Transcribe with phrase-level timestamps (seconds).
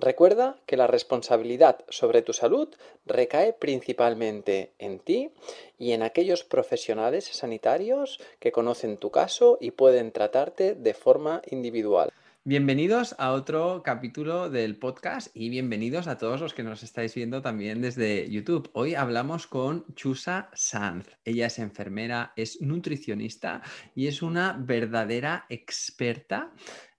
[0.00, 2.70] Recuerda que la responsabilidad sobre tu salud
[3.04, 5.30] recae principalmente en ti
[5.76, 12.10] y en aquellos profesionales sanitarios que conocen tu caso y pueden tratarte de forma individual.
[12.44, 17.42] Bienvenidos a otro capítulo del podcast y bienvenidos a todos los que nos estáis viendo
[17.42, 18.70] también desde YouTube.
[18.72, 21.06] Hoy hablamos con Chusa Sanz.
[21.26, 23.60] Ella es enfermera, es nutricionista
[23.94, 26.54] y es una verdadera experta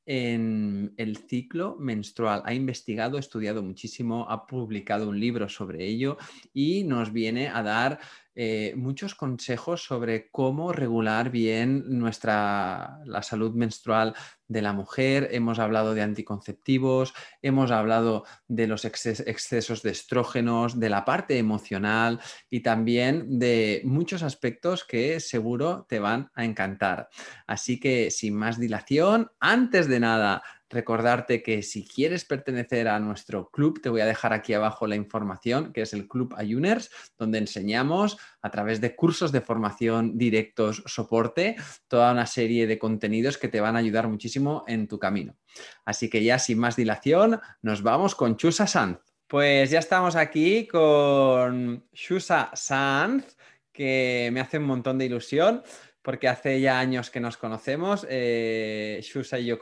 [0.05, 2.41] en el ciclo menstrual.
[2.45, 6.17] Ha investigado, estudiado muchísimo, ha publicado un libro sobre ello
[6.53, 7.99] y nos viene a dar
[8.33, 14.15] eh, muchos consejos sobre cómo regular bien nuestra la salud menstrual
[14.47, 15.29] de la mujer.
[15.31, 22.21] Hemos hablado de anticonceptivos, hemos hablado de los excesos de estrógenos, de la parte emocional
[22.49, 27.09] y también de muchos aspectos que seguro te van a encantar.
[27.47, 33.49] Así que sin más dilación, antes de nada, Recordarte que si quieres pertenecer a nuestro
[33.49, 37.39] club, te voy a dejar aquí abajo la información, que es el Club Ayuners, donde
[37.39, 41.57] enseñamos a través de cursos de formación directos, soporte,
[41.89, 45.35] toda una serie de contenidos que te van a ayudar muchísimo en tu camino.
[45.83, 48.99] Así que ya sin más dilación, nos vamos con Chusa Sanz.
[49.27, 53.35] Pues ya estamos aquí con Chusa Sanz,
[53.73, 55.63] que me hace un montón de ilusión
[56.01, 58.05] porque hace ya años que nos conocemos.
[58.09, 59.59] Eh, Shusa y yo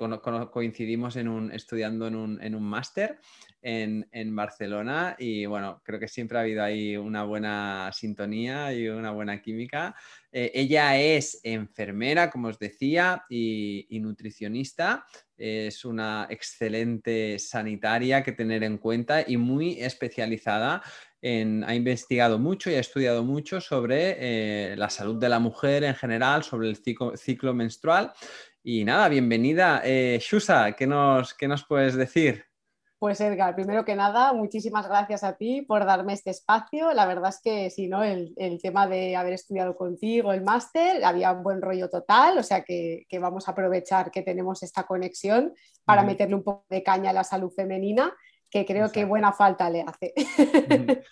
[0.51, 3.19] coincidimos en un, estudiando en un, en un máster
[3.61, 8.87] en, en, Barcelona y bueno, creo que siempre ha habido ahí una buena sintonía y
[8.87, 9.95] una buena química.
[10.31, 15.05] Eh, ella es enfermera, como os decía, y nutricionista.
[15.35, 20.81] Es una excelente sanitaria que tener en cuenta y muy especializada
[21.21, 25.95] ha investigado mucho y ha estudiado mucho sobre eh, la salud de la mujer en
[25.95, 28.13] general, sobre el ciclo, menstrual.
[28.63, 29.81] Y nada, bienvenida.
[29.83, 32.45] Eh, Shusa, ¿qué nos, ¿qué nos puedes decir?
[32.99, 36.91] Pues Edgar, primero que nada, muchísimas gracias a ti por darme este espacio.
[36.91, 41.31] La verdad es que si no, el, tema de haber estudiado contigo el máster, había
[41.31, 45.53] un buen rollo total, o sea que, vamos a aprovechar que tenemos esta conexión
[45.85, 48.13] para meterle un poco de caña a la salud femenina
[48.49, 50.13] que creo que buena falta le hace.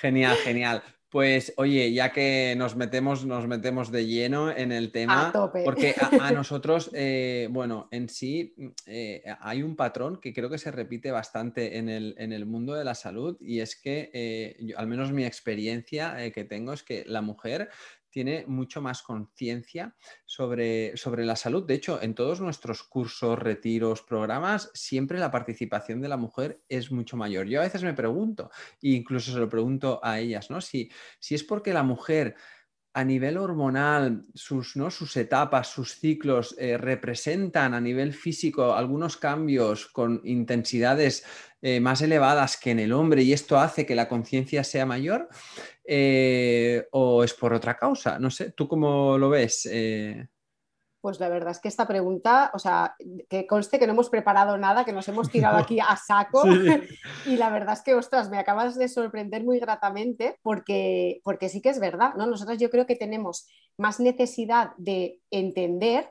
[0.00, 0.82] Genial, genial.
[1.12, 5.30] Pues oye, ya que nos metemos, nos metemos de lleno en el tema,
[5.62, 8.54] porque a, nosotros, eh, bueno, en sí
[8.86, 12.72] eh, hay un patrón que creo que se repite bastante en el, en el mundo
[12.72, 17.04] de la salud y es que, eh, al menos mi experiencia que tengo es que
[17.06, 17.68] la mujer
[18.12, 19.96] tiene mucho más conciencia
[20.26, 21.66] sobre, sobre la salud.
[21.66, 26.92] De hecho, en todos nuestros cursos, retiros, programas, siempre la participación de la mujer es
[26.92, 27.46] mucho mayor.
[27.46, 28.50] Yo a veces me pregunto,
[28.80, 30.60] e incluso se lo pregunto a ellas, ¿no?
[30.60, 32.36] Si, si es porque la mujer
[32.94, 34.90] a nivel hormonal, sus, ¿no?
[34.90, 41.24] sus etapas, sus ciclos eh, representan a nivel físico algunos cambios con intensidades
[41.62, 45.28] eh, más elevadas que en el hombre y esto hace que la conciencia sea mayor
[45.84, 48.18] eh, o es por otra causa.
[48.18, 49.68] No sé, ¿tú cómo lo ves?
[51.02, 52.94] Pues la verdad es que esta pregunta, o sea,
[53.28, 56.44] que conste que no hemos preparado nada, que nos hemos tirado aquí a saco
[57.26, 61.60] y la verdad es que, ostras, me acabas de sorprender muy gratamente porque, porque sí
[61.60, 62.26] que es verdad, ¿no?
[62.26, 66.10] Nosotros yo creo que tenemos más necesidad de entender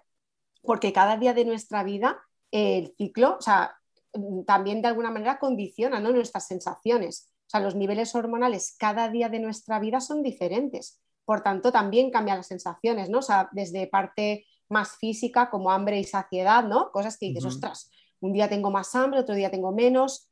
[0.61, 2.19] porque cada día de nuestra vida
[2.51, 3.77] el ciclo, o sea,
[4.45, 6.11] también de alguna manera condiciona ¿no?
[6.11, 7.29] nuestras sensaciones.
[7.47, 11.01] O sea, los niveles hormonales cada día de nuestra vida son diferentes.
[11.25, 13.19] Por tanto, también cambian las sensaciones, ¿no?
[13.19, 16.91] O sea, desde parte más física, como hambre y saciedad, ¿no?
[16.91, 20.29] Cosas que dices, ostras, un día tengo más hambre, otro día tengo menos,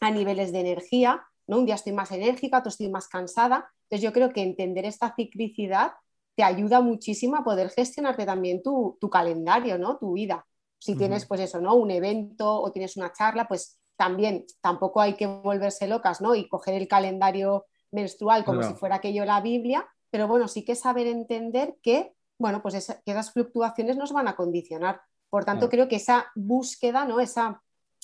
[0.00, 1.58] a niveles de energía, ¿no?
[1.58, 3.70] Un día estoy más enérgica, otro estoy más cansada.
[3.84, 5.92] Entonces yo creo que entender esta ciclicidad
[6.36, 9.98] te ayuda muchísimo a poder gestionarte también tu, calendario, ¿no?
[9.98, 10.46] Tu vida.
[10.78, 11.74] Si tienes, pues eso, ¿no?
[11.74, 16.36] Un evento o tienes una charla, pues también tampoco hay que volverse locas, ¿no?
[16.36, 20.76] Y coger el calendario menstrual como si fuera aquello la Biblia, pero bueno, sí que
[20.76, 25.00] saber entender que, bueno, pues que esas fluctuaciones nos van a condicionar.
[25.28, 27.20] Por tanto, creo que esa búsqueda, ¿no?
[27.20, 27.62] Esa,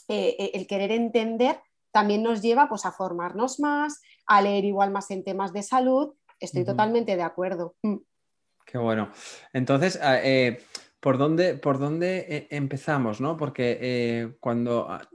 [0.08, 1.60] eh, eh, el querer entender
[1.90, 6.14] también nos lleva pues, a formarnos más, a leer igual más en temas de salud.
[6.40, 7.76] Estoy totalmente de acuerdo.
[8.66, 9.10] Qué bueno.
[9.52, 10.62] Entonces, ah, eh,
[11.04, 13.20] ¿por dónde, por dónde eh, empezamos?
[13.20, 13.36] ¿no?
[13.36, 15.06] Porque eh, cuando ah,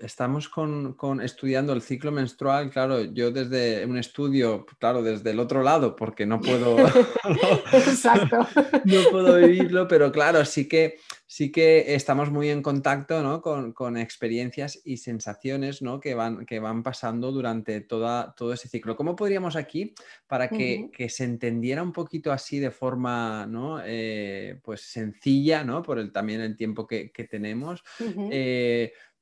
[0.00, 5.62] estamos con, estudiando el ciclo menstrual, claro, yo desde un estudio, claro, desde el otro
[5.62, 6.74] lado, porque no puedo,
[7.74, 8.48] Exacto.
[8.86, 10.96] no puedo vivirlo, pero claro, sí que
[11.30, 17.30] sí que estamos muy en contacto con, experiencias y sensaciones que, van, que van pasando
[17.30, 18.96] durante toda, todo ese ciclo.
[18.96, 19.94] ¿Cómo podríamos aquí,
[20.26, 23.48] para que, se entendiera un poquito así de forma
[23.86, 25.82] eh, pues sencilla, ¿no?
[25.84, 27.84] por el, también el tiempo que, tenemos,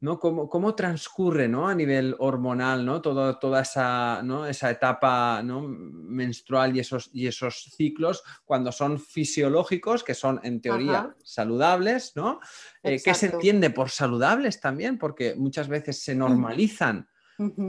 [0.00, 0.18] ¿no?
[0.18, 1.68] ¿Cómo, transcurre ¿no?
[1.68, 3.00] a nivel hormonal ¿no?
[3.00, 4.46] toda esa, ¿no?
[4.46, 5.62] esa etapa ¿no?
[5.62, 12.40] menstrual y esos, y esos ciclos cuando son fisiológicos, que son en teoría saludables, ¿no?
[12.82, 14.98] Eh, ¿Qué se entiende por saludables también?
[14.98, 17.08] Porque muchas veces se normalizan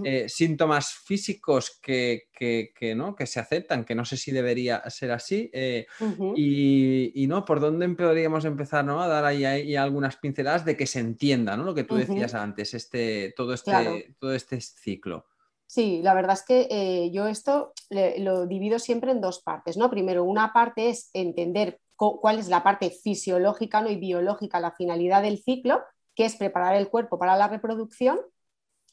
[0.04, 2.30] eh, síntomas físicos que,
[2.96, 3.16] ¿no?
[3.16, 5.50] que se aceptan, que no sé si debería ser así.
[5.54, 5.86] Eh,
[6.36, 9.02] y, no, ¿por dónde podríamos empezar ¿no?
[9.02, 11.64] a dar ahí, algunas pinceladas de que se entienda ¿no?
[11.64, 15.26] lo que tú decías antes, este, todo, este, todo este ciclo?
[15.68, 19.78] Sí, la verdad es que eh, yo esto lo divido siempre en dos partes.
[19.78, 19.92] ¿no?
[19.92, 23.90] Primero, una parte es entender cuál es la parte fisiológica ¿no?
[23.92, 25.84] y biológica, la finalidad del ciclo,
[26.16, 28.20] que es preparar el cuerpo para la reproducción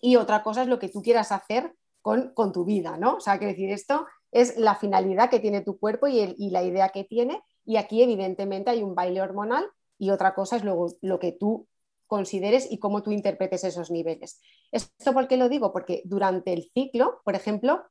[0.00, 3.14] y otra cosa es lo que tú quieras hacer con, tu vida, ¿no?
[3.16, 6.90] O sea, que decir, esto es la finalidad que tiene tu cuerpo y, la idea
[6.90, 9.66] que tiene, y aquí evidentemente hay un baile hormonal
[9.98, 11.66] y otra cosa es luego lo que tú
[12.06, 14.40] consideres y cómo tú interpretes esos niveles.
[14.70, 15.72] ¿Esto por qué lo digo?
[15.72, 17.82] Porque durante el ciclo, por ejemplo,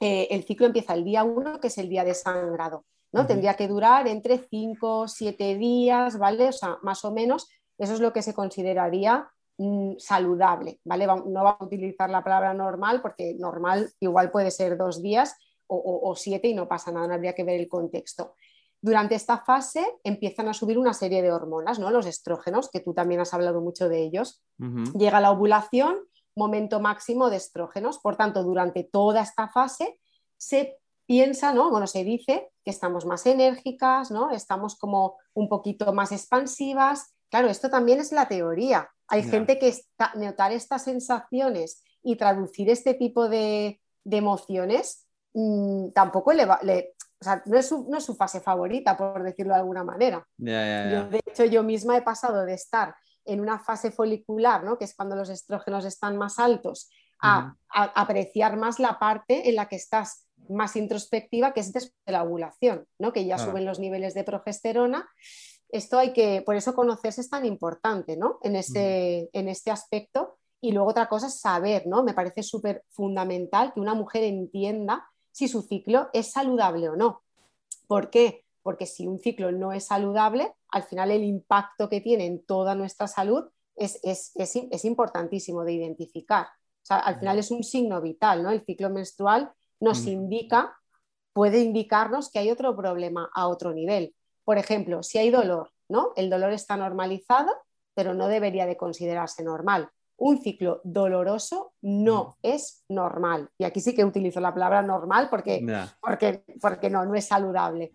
[0.00, 3.26] eh, el ciclo empieza el día 1, que es el día de sangrado, ¿no?
[3.26, 6.48] Tendría que durar entre 5, 7 días, ¿vale?
[6.48, 9.30] O sea, más o menos, eso es lo que se consideraría
[9.98, 11.06] saludable, ¿vale?
[11.06, 15.36] No va a utilizar la palabra normal porque normal igual puede ser dos días
[15.72, 18.34] o, siete y no pasa nada, no habría que ver el contexto.
[18.82, 21.90] Durante esta fase empiezan a subir una serie de hormonas, ¿no?
[21.90, 24.42] Los estrógenos, que tú también has hablado mucho de ellos.
[24.98, 25.98] Llega la ovulación,
[26.34, 27.98] momento máximo de estrógenos.
[27.98, 30.00] Por tanto, durante toda esta fase
[30.38, 31.70] se piensa, ¿no?
[31.70, 34.30] Bueno, se dice que estamos más enérgicas, ¿no?
[34.30, 37.14] Estamos como un poquito más expansivas.
[37.28, 38.90] Claro, esto también es la teoría.
[39.10, 39.74] Hay gente que
[40.14, 47.42] notar estas sensaciones y traducir este tipo de, emociones mm, tampoco le va, o sea,
[47.44, 47.66] no, es
[48.04, 50.26] su, fase favorita, por decirlo de alguna manera.
[50.38, 54.78] de hecho, yo misma he pasado de estar en una fase folicular, ¿no?
[54.78, 56.88] que es cuando los estrógenos están más altos,
[57.22, 62.12] a, apreciar más la parte en la que estás más introspectiva, que es después de
[62.12, 63.12] la ovulación, ¿no?
[63.12, 65.06] que ya suben los niveles de progesterona
[65.72, 68.38] esto hay que, por eso conocerse es tan importante, ¿no?
[68.42, 70.38] En este, en este aspecto.
[70.60, 72.02] Y luego otra cosa es saber, ¿no?
[72.02, 77.22] Me parece súper fundamental que una mujer entienda si su ciclo es saludable o no.
[77.86, 78.44] ¿Por qué?
[78.62, 82.74] Porque si un ciclo no es saludable, al final el impacto que tiene en toda
[82.74, 83.44] nuestra salud
[83.76, 86.46] es, es, importantísimo de identificar.
[86.46, 88.50] O sea, al final es un signo vital, ¿no?
[88.50, 90.76] El ciclo menstrual nos indica,
[91.32, 94.14] puede indicarnos que hay otro problema a otro nivel.
[94.50, 96.10] Por ejemplo, si hay dolor, ¿no?
[96.16, 97.52] El dolor está normalizado,
[97.94, 99.88] pero no debería de considerarse normal.
[100.16, 102.34] Un ciclo doloroso no mm.
[102.48, 103.48] es normal.
[103.58, 105.64] Y aquí sí que utilizo la palabra normal porque,
[106.00, 107.92] porque, porque no, no es saludable.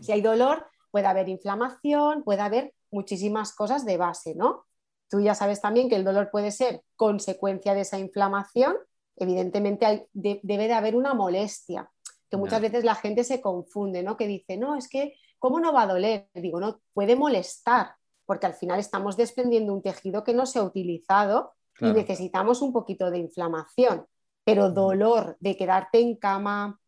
[0.00, 4.64] Si hay dolor, puede haber inflamación, puede haber muchísimas cosas de base, ¿no?
[5.08, 8.74] Tú ya sabes también que el dolor puede ser consecuencia de esa inflamación.
[9.14, 11.88] Evidentemente debe de haber una molestia,
[12.28, 14.16] que muchas veces la gente se confunde, ¿no?
[14.16, 16.30] Que dice, no, es que ¿Cómo no va a doler?
[16.32, 20.62] Digo, no, puede molestar, porque al final estamos desprendiendo un tejido que no se ha
[20.62, 24.06] utilizado y necesitamos un poquito de inflamación.
[24.42, 26.80] Pero dolor de quedarte en cama,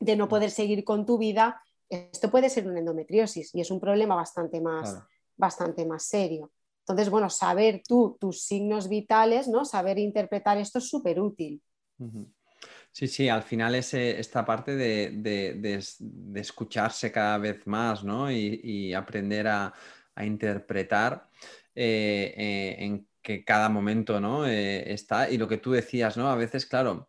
[0.00, 3.78] de no poder seguir con tu vida, esto puede ser una endometriosis y es un
[3.78, 4.98] problema bastante más,
[5.36, 6.50] bastante más serio.
[6.86, 9.66] Entonces, bueno, saber tú tus signos vitales, ¿no?
[9.66, 11.60] Saber interpretar esto es súper útil.
[12.98, 15.80] Sí, sí, al final es esta parte de,
[16.34, 18.28] escucharse cada vez más, ¿no?
[18.28, 19.72] Y, aprender a,
[20.20, 21.30] interpretar
[21.76, 24.48] eh, eh, en que cada momento, ¿no?
[24.48, 25.30] Eh, está.
[25.30, 26.28] Y lo que tú decías, ¿no?
[26.28, 27.08] A veces, claro,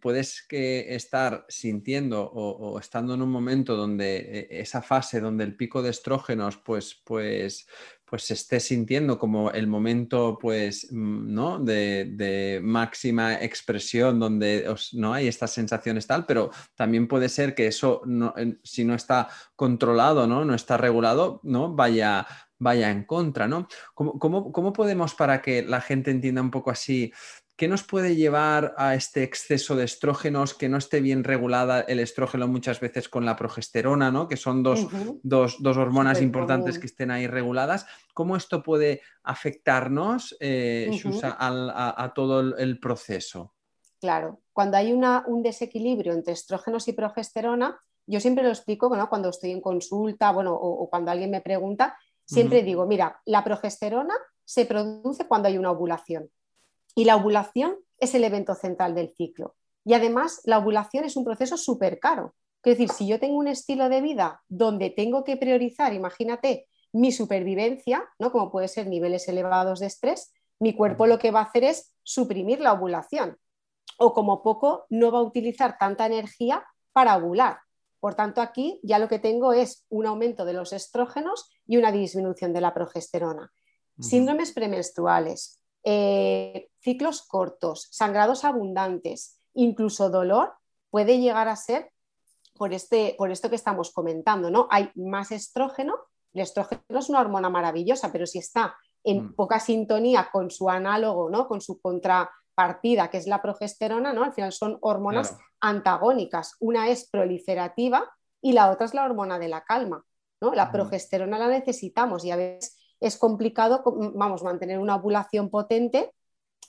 [0.00, 5.82] puedes que estar sintiendo o, estando en un momento donde esa fase donde el pico
[5.82, 7.66] de estrógenos, pues, pues,
[8.12, 11.58] pues se esté sintiendo como el momento pues mm, ¿no?
[11.58, 18.02] de, máxima expresión donde no hay estas sensaciones tal, pero también puede ser que eso
[18.62, 20.44] si no está controlado, ¿no?
[20.44, 21.74] no está regulado, ¿no?
[21.74, 22.26] vaya,
[22.58, 23.66] vaya en contra, ¿no?
[23.94, 27.14] ¿Cómo, cómo podemos para que la gente entienda un poco así
[27.62, 32.00] ¿Qué nos puede llevar a este exceso de estrógenos, que no esté bien regulada el
[32.00, 34.26] estrógeno muchas veces con la progesterona, ¿no?
[34.26, 34.88] que son dos,
[35.64, 37.86] hormonas importantes que estén ahí reguladas?
[38.14, 40.90] ¿Cómo esto puede afectarnos, eh,
[41.22, 43.54] a, todo el, proceso?
[44.00, 47.78] Claro, cuando hay un desequilibrio entre estrógenos y progesterona,
[48.08, 52.64] yo siempre lo explico cuando estoy en consulta bueno, o, cuando alguien me pregunta, siempre
[52.64, 54.14] digo, mira, la progesterona
[54.44, 56.28] se produce cuando hay una ovulación.
[56.94, 59.56] Y la ovulación es el evento central del ciclo.
[59.84, 62.34] Y además, la ovulación es un proceso súper caro.
[62.62, 67.10] Es decir, si yo tengo un estilo de vida donde tengo que priorizar, imagínate, mi
[67.10, 68.30] supervivencia, ¿no?
[68.30, 71.92] como puede ser niveles elevados de estrés, mi cuerpo lo que va a hacer es
[72.02, 73.38] suprimir la ovulación.
[73.98, 77.58] O como poco, no va a utilizar tanta energía para ovular.
[77.98, 81.92] Por tanto, aquí ya lo que tengo es un aumento de los estrógenos y una
[81.92, 83.52] disminución de la progesterona.
[83.98, 90.54] Síndromes premenstruales, eh, ciclos cortos, sangrados abundantes, incluso dolor,
[90.90, 91.90] puede llegar a ser
[92.54, 94.68] por, este, por esto que estamos comentando, ¿no?
[94.70, 95.96] Hay más estrógeno,
[96.32, 99.34] el estrógeno es una hormona maravillosa, pero si está en mm.
[99.34, 101.48] poca sintonía con su análogo, ¿no?
[101.48, 104.24] Con su contrapartida, que es la progesterona, ¿no?
[104.24, 106.56] Al final son hormonas antagónicas.
[106.60, 108.10] Una es proliferativa
[108.40, 110.04] y la otra es la hormona de la calma,
[110.40, 110.54] ¿no?
[110.54, 113.82] La progesterona la necesitamos y a veces es complicado,
[114.14, 116.12] vamos, mantener una ovulación potente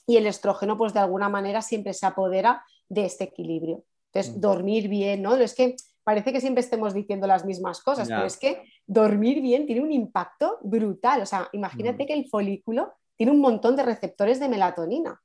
[0.06, 3.84] y el estrógeno, pues de alguna manera siempre se apodera de este equilibrio.
[4.12, 4.40] Entonces, mm.
[4.40, 5.36] dormir bien, ¿no?
[5.36, 9.66] Es que parece que siempre estemos diciendo las mismas cosas, pero es que dormir bien
[9.66, 11.22] tiene un impacto brutal.
[11.22, 12.06] O sea, imagínate mm.
[12.06, 15.20] que el folículo tiene un montón de receptores de melatonina,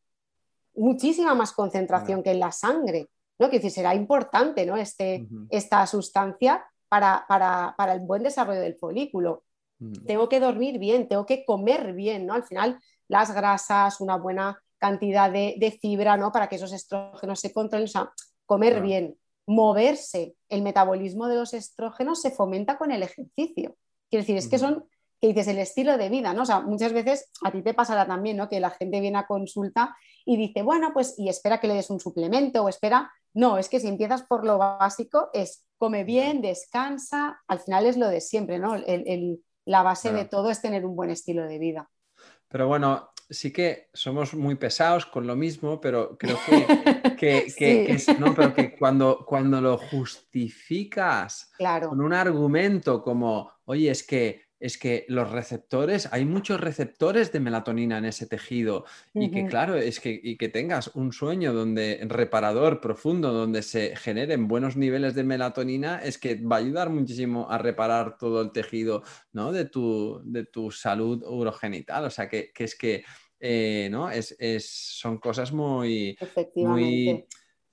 [0.75, 3.49] muchísima más concentración que en la sangre, ¿no?
[3.49, 4.77] Que decir, será importante, ¿no?
[4.77, 9.43] Este, Esta sustancia para, para, para el buen desarrollo del folículo.
[9.79, 10.05] Mm.
[10.05, 12.33] Tengo que dormir bien, tengo que comer bien, ¿no?
[12.33, 16.31] Al final, las grasas, una buena cantidad de, fibra, ¿no?
[16.31, 18.11] Para que esos estrógenos se controlen, o sea,
[18.45, 20.35] comer bien, moverse.
[20.47, 23.75] El metabolismo de los estrógenos se fomenta con el ejercicio.
[24.09, 24.85] Quiero decir, es que son,
[25.19, 26.43] que dices, el estilo de vida, ¿no?
[26.43, 28.47] O sea, muchas veces a ti te pasará también, ¿no?
[28.47, 29.95] Que la gente viene a consulta
[30.25, 33.11] y dice, bueno, pues, y espera que le des un suplemento o espera.
[33.33, 37.97] No, es que si empiezas por lo básico, es come bien, descansa, al final es
[37.97, 38.75] lo de siempre, ¿no?
[38.75, 41.91] el la base de todo es tener un buen estilo de vida.
[42.47, 46.39] Pero bueno, sí que somos muy pesados con lo mismo, pero creo
[47.19, 51.51] que, que, cuando, cuando lo justificas
[51.87, 57.39] con un argumento como, oye, es que es que los receptores, hay muchos receptores de
[57.39, 61.99] melatonina en ese tejido y que claro, es que, y que tengas un sueño donde
[62.07, 67.49] reparador profundo, donde se generen buenos niveles de melatonina, es que va a ayudar muchísimo
[67.49, 69.51] a reparar todo el tejido ¿no?
[69.51, 72.05] de, tu, de tu salud urogenital.
[72.05, 73.03] O sea, que, es que
[73.39, 74.09] eh, ¿no?
[74.11, 74.35] Es,
[74.67, 76.17] son cosas muy,
[76.55, 77.25] muy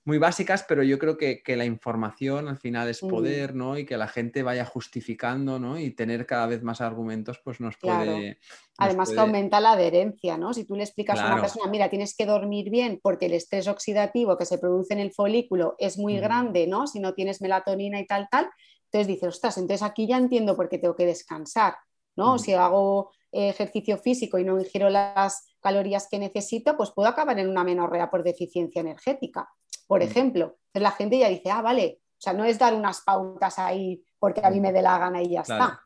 [0.06, 3.76] muy básicas, pero yo creo que, la información al final es poder, ¿no?
[3.76, 5.80] Y que la gente vaya justificando, ¿no?
[5.80, 8.38] Y tener cada vez más argumentos, pues nos puede...
[8.78, 10.54] Además que aumenta la adherencia, ¿no?
[10.54, 13.66] Si tú le explicas a una persona, mira, tienes que dormir bien porque el estrés
[13.66, 16.86] oxidativo que se produce en el folículo es muy grande, ¿no?
[16.86, 18.48] Si no tienes melatonina y tal, tal,
[18.84, 21.74] entonces dices, ostras, entonces aquí ya entiendo por qué tengo que descansar,
[22.14, 22.38] ¿no?
[22.38, 27.48] Si hago ejercicio físico y no ingiero las calorías que necesito, pues puedo acabar en
[27.48, 29.48] una menorrea por deficiencia energética
[29.86, 30.04] por mm.
[30.04, 30.58] ejemplo.
[30.66, 34.02] Entonces la gente ya dice, ah, vale, o sea, no es dar unas pautas ahí
[34.18, 35.82] porque a mí me dé la gana y ya está.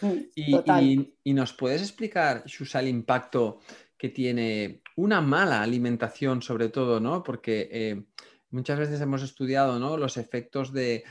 [0.00, 3.60] Mm, y, nos puedes explicar, Shusa, el impacto
[3.96, 7.22] que tiene una mala alimentación, sobre todo, ¿no?
[7.22, 8.04] Porque eh,
[8.50, 9.96] muchas veces hemos estudiado ¿no?
[9.96, 11.04] los efectos de,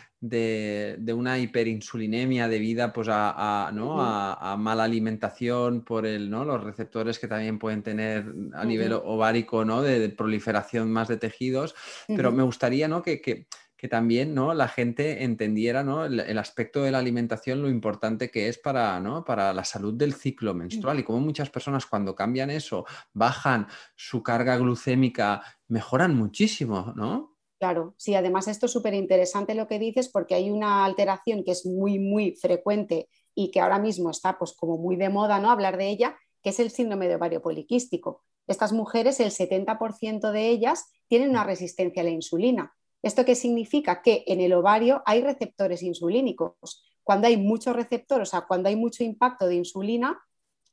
[1.14, 4.02] una hiperinsulinemia debida pues, a, ¿no?
[4.02, 6.46] a, mala alimentación por el, ¿no?
[6.46, 9.82] los receptores que también pueden tener a nivel ovárico ¿no?
[9.82, 11.76] de, proliferación más de tejidos.
[12.08, 13.02] Pero me gustaría ¿no?
[13.02, 13.48] que,
[13.90, 14.54] también ¿no?
[14.54, 16.04] la gente entendiera ¿no?
[16.06, 19.24] el, aspecto de la alimentación, lo importante que es para, ¿no?
[19.24, 24.22] para la salud del ciclo menstrual y cómo muchas personas cuando cambian eso, bajan su
[24.22, 27.29] carga glucémica mejoran muchísimo, ¿no?
[27.60, 31.52] Claro, sí, además esto es súper interesante lo que dices porque hay una alteración que
[31.52, 35.52] es muy, muy frecuente y que ahora mismo está pues como muy de moda, ¿no?
[35.52, 38.24] Hablar de ella, que es el síndrome de ovario poliquístico.
[38.48, 42.74] Estas mujeres, el 70% de ellas tienen una resistencia a la insulina.
[43.04, 44.02] ¿Esto qué significa?
[44.02, 46.84] Que en el ovario hay receptores insulínicos.
[47.04, 50.18] Cuando hay muchos receptores, o sea, cuando hay mucho impacto de insulina,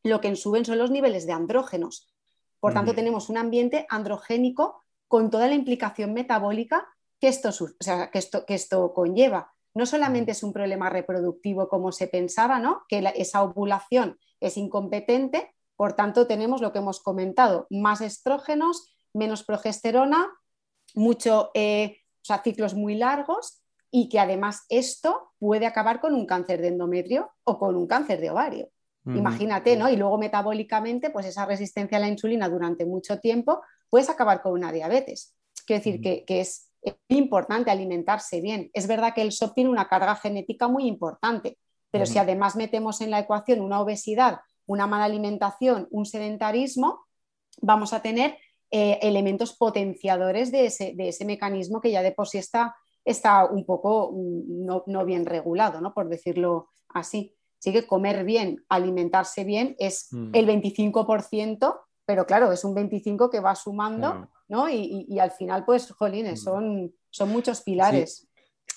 [0.05, 2.15] lo que suben son los niveles de andrógenos.
[2.61, 6.89] Por tanto, tenemos un ambiente androgénico con toda la implicación metabólica
[7.21, 7.51] que esto,
[8.13, 9.53] que esto, que esto conlleva.
[9.75, 12.83] No solamente es un problema reproductivo como se pensaba, ¿no?
[12.89, 19.45] que esa ovulación es incompetente, por tanto tenemos lo que hemos comentado, más estrógenos, menos
[19.45, 20.27] progesterona,
[20.95, 21.99] mucho, eh,
[22.43, 27.59] ciclos muy largos y que además esto puede acabar con un cáncer de endometrio o
[27.59, 28.71] con un cáncer de ovario.
[29.05, 29.89] Imagínate, ¿no?
[29.89, 34.53] Y luego metabólicamente, pues esa resistencia a la insulina durante mucho tiempo puedes acabar con
[34.53, 35.35] una diabetes.
[35.67, 36.71] Quiero decir que, es
[37.09, 38.71] importante alimentarse bien.
[38.73, 41.59] Es verdad que el SOP tiene una carga genética muy importante,
[41.91, 47.07] pero si además metemos en la ecuación una obesidad, una mala alimentación, un sedentarismo,
[47.61, 48.37] vamos a tener
[48.71, 54.13] eh, elementos potenciadores de ese, mecanismo que ya de por sí está, está un poco
[54.13, 55.95] mm, no, bien regulado, ¿no?
[55.95, 57.35] por decirlo así.
[57.59, 63.41] Así que comer bien, alimentarse bien es el 25%, pero claro, es un 25% que
[63.41, 64.69] va sumando, ¿no?
[64.71, 68.29] Y, al final, pues, jolines, son, son muchos pilares.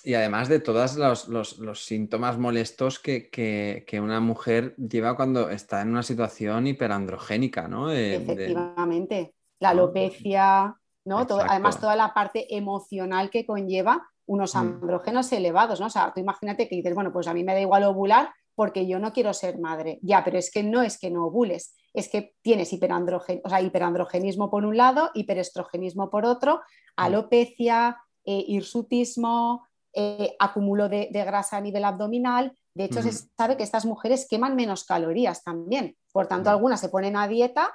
[0.02, 0.96] Y además de todos
[1.28, 7.90] los, síntomas molestos que, una mujer lleva cuando está en una situación hiperandrogénica, ¿no?
[7.90, 9.34] Efectivamente.
[9.60, 11.18] La alopecia, ¿no?
[11.18, 14.58] además, toda la parte emocional que conlleva unos mm.
[14.58, 15.86] andrógenos elevados, ¿no?
[15.86, 18.86] O sea, tú imagínate que dices, bueno, pues a mí me da igual ovular, porque
[18.86, 19.98] yo no quiero ser madre.
[20.02, 23.60] Ya, pero es que no es que no ovules, es que tienes hiperandrogen, o sea,
[23.60, 26.60] hiperandrogenismo por un lado, hiperestrogenismo por otro, mm.
[26.96, 32.56] alopecia, eh, hirsutismo, eh, acumulo de, grasa a nivel abdominal.
[32.74, 35.96] De hecho, se sabe que estas mujeres queman menos calorías también.
[36.12, 37.74] Por tanto, algunas se ponen a dieta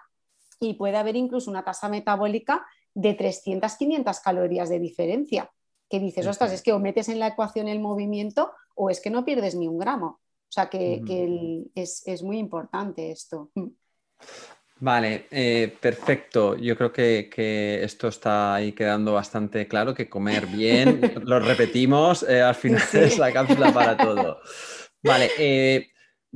[0.60, 5.52] y puede haber incluso una tasa metabólica de 300, 500 calorías de diferencia.
[5.90, 9.10] Que dices, ostras, es que o metes en la ecuación el movimiento o es que
[9.10, 10.08] no pierdes ni un gramo.
[10.08, 13.52] O sea que, es, muy importante esto.
[14.80, 16.58] Vale, eh, perfecto.
[16.58, 22.42] Yo creo que, esto está ahí quedando bastante claro, que comer bien, lo repetimos, eh,
[22.42, 24.40] al final es la cápsula para todo.
[25.02, 25.88] Vale, eh,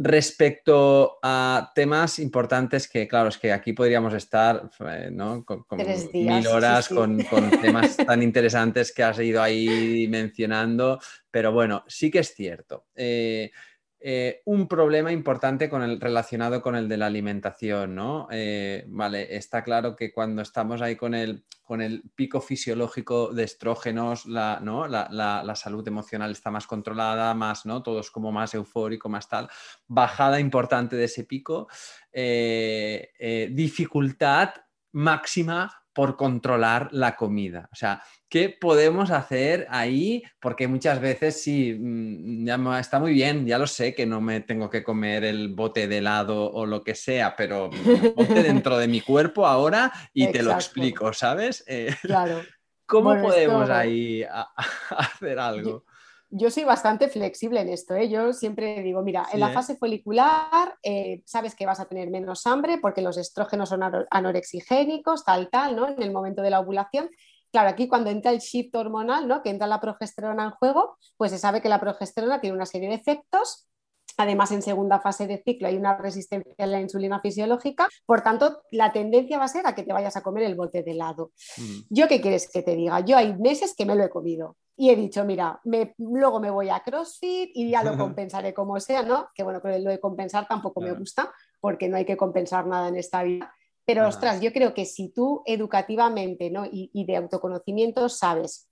[0.02, 4.70] respecto a temas importantes que, claro, es que aquí podríamos estar
[5.12, 5.44] ¿no?
[5.44, 5.66] con,
[6.14, 12.10] mil horas Con, con, temas tan interesantes que has ido ahí mencionando, pero bueno, sí
[12.10, 12.86] que es cierto.
[12.96, 13.52] Eh,
[14.46, 18.28] un problema importante con el, relacionado con el de la alimentación, ¿no?
[18.32, 23.44] Eh, vale, está claro que cuando estamos ahí con el, con el pico fisiológico de
[23.44, 24.88] estrógenos, la, ¿no?
[24.88, 27.84] la, salud emocional está más controlada, más, ¿no?
[27.84, 29.50] Todo es como más eufórico, más tal.
[29.88, 31.68] Bajada importante de ese pico,
[32.14, 34.52] eh, dificultad
[34.94, 37.70] máxima por controlar la comida.
[37.72, 40.24] O sea, ¿qué podemos hacer ahí?
[40.40, 44.42] Porque muchas veces sí, mm, ya está muy bien, ya lo sé que no me
[44.42, 47.70] tengo que comer el bote de helado o lo que sea, pero
[48.16, 51.64] ponte dentro de mi cuerpo ahora y te lo explico, ¿sabes?
[51.68, 52.42] Eh, claro.
[52.86, 54.24] ¿Cómo podemos ahí
[54.90, 55.70] hacer algo?
[55.70, 55.86] yo
[56.50, 57.96] soy bastante flexible en esto.
[57.96, 58.10] ¿eh?
[58.10, 59.54] Yo siempre digo, mira, en la ¿eh?
[59.54, 65.24] fase folicular eh, sabes que vas a tener menos hambre porque los estrógenos son anorexigénicos,
[65.24, 65.88] tal, tal, ¿no?
[65.88, 67.10] En el momento de la ovulación.
[67.52, 69.42] Claro, aquí cuando entra el shift hormonal, ¿no?
[69.42, 72.90] Que entra la progesterona en juego, pues se sabe que la progesterona tiene una serie
[72.90, 73.70] de efectos
[74.20, 78.64] Además, en segunda fase de ciclo hay una resistencia a la insulina fisiológica, por tanto,
[78.70, 81.32] la tendencia va a ser a que te vayas a comer el bote de helado.
[81.56, 81.80] Mm.
[81.90, 83.00] ¿Yo qué quieres que te diga?
[83.00, 85.60] Yo hay meses que me lo he comido y he dicho, mira,
[85.98, 89.28] luego me voy a CrossFit y ya lo compensaré como sea, ¿no?
[89.36, 92.96] Que bueno, lo de compensar tampoco me gusta porque no hay que compensar nada en
[92.96, 93.54] esta vida.
[93.84, 96.66] Pero ostras, yo creo que si tú educativamente ¿no?
[96.66, 98.70] y, y de autoconocimiento sabes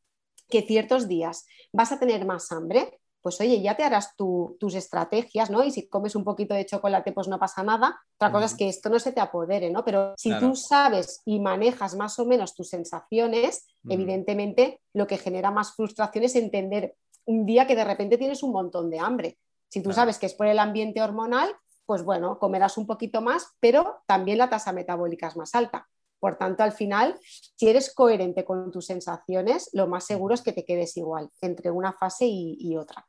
[0.48, 5.50] que ciertos días vas a tener más hambre, pues oye, ya te harás tus estrategias,
[5.50, 5.62] ¿no?
[5.62, 8.00] Y si comes un poquito de chocolate, pues no pasa nada.
[8.16, 9.84] Otra cosa es que esto no se te apodere, ¿no?
[9.84, 15.52] Pero si tú sabes y manejas más o menos tus sensaciones, evidentemente lo que genera
[15.52, 19.38] más frustración es entender un día que de repente tienes un montón de hambre.
[19.68, 21.54] Si tú sabes que es por el ambiente hormonal,
[21.86, 25.90] pues bueno, comerás un poquito más, pero también la tasa metabólica es más alta.
[26.20, 30.54] Por tanto, al final, si eres coherente con tus sensaciones, lo más seguro es que
[30.54, 33.07] te quedes igual entre una fase y otra.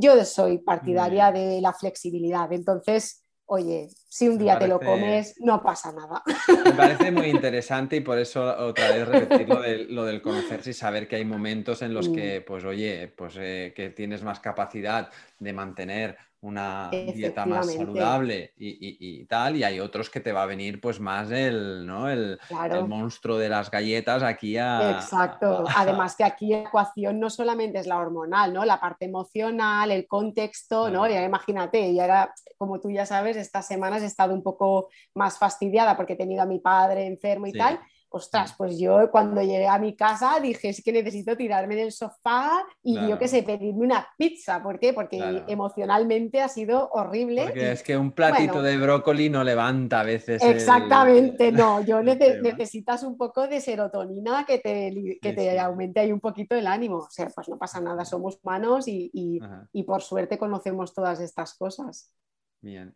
[0.00, 5.60] Yo soy partidaria de la flexibilidad, entonces, oye, si un día te lo comes, no
[5.60, 6.22] pasa nada.
[6.64, 9.48] Me parece muy interesante y por eso otra vez repetir
[9.90, 12.44] lo, del conocerse y saber que hay momentos en los que, mm.
[12.44, 19.24] pues oye, pues eh, que tienes más capacidad de mantener una dieta más saludable y,
[19.24, 22.08] tal, y hay otros que te va a venir pues más el, ¿no?
[22.08, 22.38] el,
[22.86, 24.92] monstruo de las galletas aquí a...
[24.92, 28.64] Exacto, además que aquí la ecuación no solamente es la hormonal, ¿no?
[28.64, 31.08] La parte emocional, el contexto, ¿no?
[31.08, 35.38] Ya imagínate, y ahora, como tú ya sabes, estas semanas he estado un poco más
[35.38, 39.66] fastidiada porque he tenido a mi padre enfermo y tal, ostras, pues yo cuando llegué
[39.66, 43.84] a mi casa dije, es que necesito tirarme del sofá y yo qué sé, pedirme
[43.84, 44.62] una pizza.
[44.62, 44.92] ¿Por qué?
[44.92, 47.44] Porque emocionalmente ha sido horrible.
[47.44, 50.42] Porque es que un platito de brócoli no levanta a veces.
[50.42, 51.84] Exactamente, no.
[51.84, 56.66] Yo necesitas un poco de serotonina que te, que te aumente ahí un poquito el
[56.66, 56.98] ánimo.
[56.98, 59.10] O sea, pues no pasa nada, somos humanos y,
[59.72, 62.12] y por suerte conocemos todas estas cosas.
[62.60, 62.94] Bien.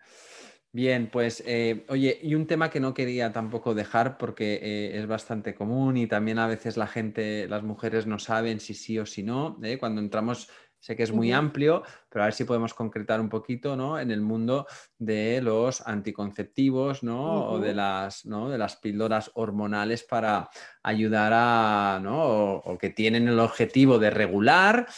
[0.74, 5.06] Bien, pues eh, oye, y un tema que no quería tampoco dejar porque eh, es
[5.06, 9.04] bastante común y también a veces la gente, las mujeres no saben si sí o
[9.04, 9.58] si no.
[9.62, 9.76] ¿eh?
[9.78, 10.48] Cuando entramos
[10.82, 14.00] Sé que es muy amplio, pero a ver si podemos concretar un poquito ¿no?
[14.00, 14.66] en el mundo
[14.98, 17.50] de los anticonceptivos ¿no?
[17.50, 18.50] o de las, ¿no?
[18.50, 20.50] de las píldoras hormonales para
[20.82, 22.54] ayudar a, ¿no?
[22.54, 24.88] o, que tienen el objetivo de regular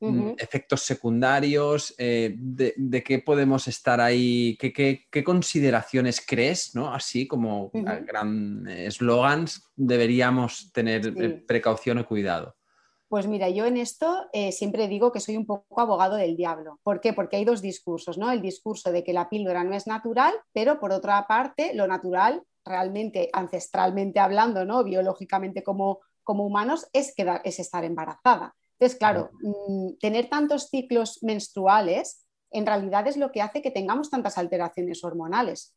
[0.00, 6.92] mm, efectos secundarios, eh, de, qué podemos estar ahí, qué, qué, consideraciones crees, ¿no?
[6.92, 12.56] así como gran eslogans, deberíamos tener eh, precaución y cuidado.
[13.08, 16.80] Pues mira, yo en esto eh, siempre digo que soy un poco abogado del diablo.
[16.82, 17.12] ¿Por qué?
[17.12, 18.32] Porque hay dos discursos, ¿no?
[18.32, 22.42] El discurso de que la píldora no es natural, pero por otra parte, lo natural,
[22.64, 24.82] realmente, ancestralmente hablando, ¿no?
[24.82, 28.56] Biológicamente como, como humanos, es, quedar, es estar embarazada.
[28.78, 34.10] Entonces, claro, mm, tener tantos ciclos menstruales en realidad es lo que hace que tengamos
[34.10, 35.74] tantas alteraciones hormonales.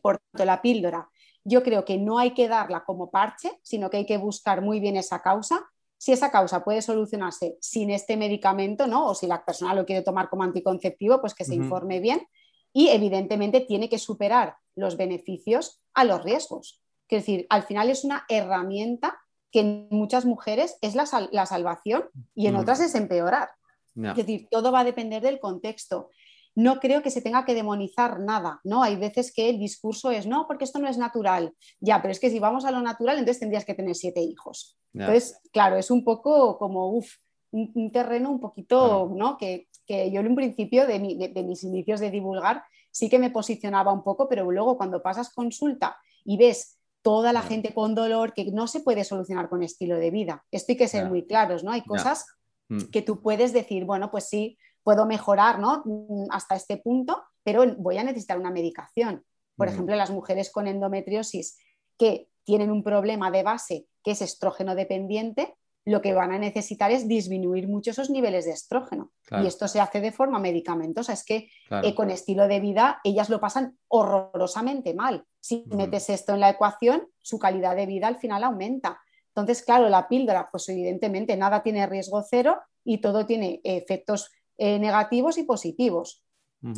[0.00, 1.08] Por tanto, la píldora,
[1.44, 4.80] yo creo que no hay que darla como parche, sino que hay que buscar muy
[4.80, 5.66] bien esa causa
[6.02, 9.06] si esa causa puede solucionarse sin este medicamento, ¿no?
[9.06, 12.26] O si la persona lo quiere tomar como anticonceptivo, pues que se informe bien.
[12.72, 16.82] Y evidentemente tiene que superar los beneficios a los riesgos.
[17.08, 19.16] Es decir, al final es una herramienta
[19.52, 23.50] que en muchas mujeres es la, salvación y en otras es empeorar.
[23.94, 26.08] Es decir, todo va a depender del contexto
[26.54, 28.82] no creo que se tenga que demonizar nada, ¿no?
[28.82, 31.54] Hay veces que el discurso es, no, porque esto no es natural.
[31.80, 34.78] Ya, pero es que si vamos a lo natural, entonces tendrías que tener siete hijos.
[34.92, 37.14] Entonces, claro, es un poco como, uff,
[37.52, 39.36] un, terreno un poquito, ¿no?
[39.36, 44.02] Que, yo en un principio de, mis inicios de divulgar sí que me posicionaba un
[44.02, 48.66] poco, pero luego cuando pasas consulta y ves toda la gente con dolor que no
[48.66, 50.44] se puede solucionar con estilo de vida.
[50.50, 51.72] Esto hay que ser muy claros, ¿no?
[51.72, 52.26] Hay cosas
[52.68, 52.84] mm.
[52.92, 55.82] que tú puedes decir, bueno, pues sí, puedo mejorar ¿no?
[55.84, 59.24] Mm, hasta este punto, pero voy a necesitar una medicación.
[59.56, 61.58] Por ejemplo, las mujeres con endometriosis
[61.98, 66.90] que tienen un problema de base que es estrógeno dependiente, lo que van a necesitar
[66.92, 69.10] es disminuir mucho esos niveles de estrógeno.
[69.42, 71.12] Y esto se hace de forma medicamentosa.
[71.12, 75.24] Es que eh, con estilo de vida ellas lo pasan horrorosamente mal.
[75.40, 79.00] Si metes esto en la ecuación, su calidad de vida al final aumenta.
[79.28, 84.78] Entonces, claro, la píldora, pues evidentemente nada tiene riesgo cero y todo tiene efectos eh,
[84.78, 86.24] negativos y positivos.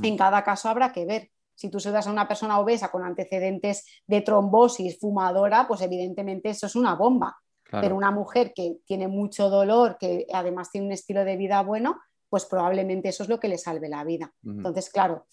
[0.03, 1.31] En cada caso habrá que ver.
[1.55, 6.67] Si tú das a una persona obesa con antecedentes de trombosis, fumadora, pues evidentemente eso
[6.67, 7.37] es una bomba.
[7.81, 12.01] Pero una mujer que tiene mucho dolor, que además tiene un estilo de vida bueno,
[12.29, 14.33] pues probablemente eso es lo que le salve la vida.
[14.45, 15.27] Entonces, claro,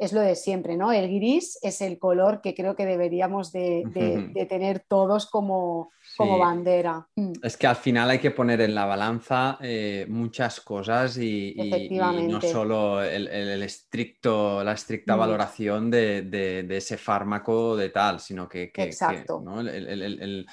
[0.00, 0.92] es lo de siempre, ¿no?
[0.92, 3.84] El gris es el color que creo que deberíamos de,
[4.48, 7.06] tener todos como, como bandera.
[7.16, 7.32] Mm.
[7.42, 11.54] Es que al final hay que poner en la balanza eh, muchas cosas y,
[12.26, 20.46] no solo el, estricto, la estricta valoración de, ese fármaco de tal, sino que, el,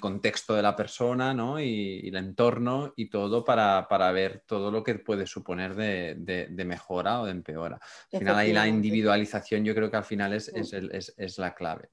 [0.00, 1.60] contexto de la persona ¿no?
[1.60, 7.26] y, el entorno y todo para, ver todo lo que puede suponer de, mejora o
[7.26, 7.78] de empeora.
[8.12, 11.90] Al final ahí la individualización yo creo que al final es, es, la clave.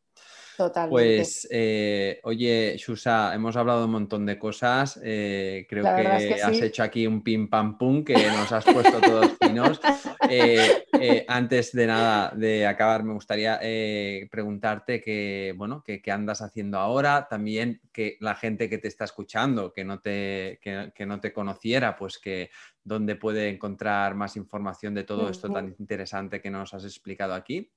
[0.58, 1.18] Totalmente.
[1.18, 5.00] Pues, eh, oye, Shusa, hemos hablado un montón de cosas.
[5.04, 9.32] Eh, creo que, has hecho aquí un pim pam pum que nos has puesto todos
[9.42, 9.80] finos.
[11.04, 13.60] Eh, antes de nada de acabar, me gustaría
[14.30, 17.28] preguntarte que, bueno, qué andas haciendo ahora.
[17.28, 21.96] También que la gente que te está escuchando, que no te, que no te conociera,
[21.96, 22.52] pues que
[22.84, 27.72] dónde puede encontrar más información de todo esto tan interesante que nos has explicado aquí.